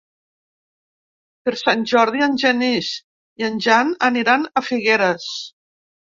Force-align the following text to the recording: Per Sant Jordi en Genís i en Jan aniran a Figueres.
Per 1.47 1.53
Sant 1.61 1.83
Jordi 1.91 2.23
en 2.29 2.39
Genís 2.45 2.89
i 3.43 3.47
en 3.51 3.61
Jan 3.67 3.93
aniran 4.09 4.49
a 4.63 4.67
Figueres. 4.71 5.31